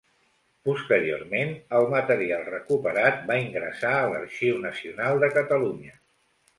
[0.69, 1.51] Posteriorment,
[1.81, 5.99] el material recuperat va ingressar a l'Arxiu Nacional de Catalunya.